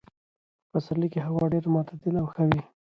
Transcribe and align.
په 0.69 0.69
پسرلي 0.79 1.07
کې 1.13 1.19
هوا 1.27 1.43
ډېره 1.53 1.69
معتدله 1.75 2.17
او 2.21 2.27
ښه 2.33 2.43
وي. 2.49 2.61